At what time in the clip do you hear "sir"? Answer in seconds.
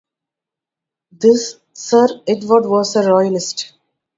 1.73-2.07